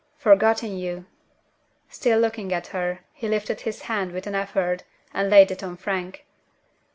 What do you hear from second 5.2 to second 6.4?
laid it on Frank.